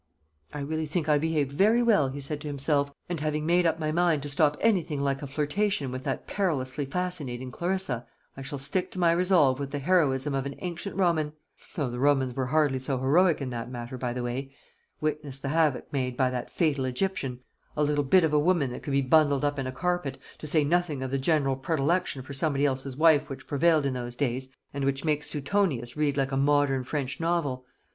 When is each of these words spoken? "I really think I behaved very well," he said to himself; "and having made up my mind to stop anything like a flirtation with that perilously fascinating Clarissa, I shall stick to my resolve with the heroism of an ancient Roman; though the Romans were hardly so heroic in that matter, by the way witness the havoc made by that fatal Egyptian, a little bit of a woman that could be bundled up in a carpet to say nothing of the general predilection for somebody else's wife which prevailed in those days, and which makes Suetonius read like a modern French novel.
"I 0.51 0.61
really 0.61 0.87
think 0.87 1.07
I 1.07 1.19
behaved 1.19 1.51
very 1.51 1.83
well," 1.83 2.09
he 2.09 2.19
said 2.19 2.41
to 2.41 2.47
himself; 2.47 2.91
"and 3.07 3.19
having 3.19 3.45
made 3.45 3.67
up 3.67 3.77
my 3.77 3.91
mind 3.91 4.23
to 4.23 4.29
stop 4.29 4.57
anything 4.59 4.99
like 4.99 5.21
a 5.21 5.27
flirtation 5.27 5.91
with 5.91 6.03
that 6.05 6.25
perilously 6.25 6.85
fascinating 6.85 7.51
Clarissa, 7.51 8.07
I 8.35 8.41
shall 8.41 8.57
stick 8.57 8.89
to 8.93 8.99
my 8.99 9.11
resolve 9.11 9.59
with 9.59 9.69
the 9.69 9.77
heroism 9.77 10.33
of 10.33 10.47
an 10.47 10.55
ancient 10.57 10.95
Roman; 10.95 11.33
though 11.75 11.91
the 11.91 11.99
Romans 11.99 12.33
were 12.33 12.47
hardly 12.47 12.79
so 12.79 12.97
heroic 12.97 13.41
in 13.41 13.51
that 13.51 13.69
matter, 13.69 13.95
by 13.95 14.11
the 14.11 14.23
way 14.23 14.55
witness 15.01 15.37
the 15.37 15.49
havoc 15.49 15.93
made 15.93 16.17
by 16.17 16.31
that 16.31 16.49
fatal 16.49 16.85
Egyptian, 16.85 17.39
a 17.77 17.83
little 17.83 18.03
bit 18.03 18.23
of 18.23 18.33
a 18.33 18.39
woman 18.39 18.71
that 18.71 18.81
could 18.81 18.93
be 18.93 19.03
bundled 19.03 19.45
up 19.45 19.59
in 19.59 19.67
a 19.67 19.71
carpet 19.71 20.17
to 20.39 20.47
say 20.47 20.63
nothing 20.63 21.03
of 21.03 21.11
the 21.11 21.19
general 21.19 21.55
predilection 21.55 22.23
for 22.23 22.33
somebody 22.33 22.65
else's 22.65 22.97
wife 22.97 23.29
which 23.29 23.45
prevailed 23.45 23.85
in 23.85 23.93
those 23.93 24.15
days, 24.15 24.49
and 24.73 24.83
which 24.83 25.05
makes 25.05 25.29
Suetonius 25.29 25.95
read 25.95 26.17
like 26.17 26.31
a 26.31 26.37
modern 26.37 26.83
French 26.83 27.19
novel. 27.19 27.67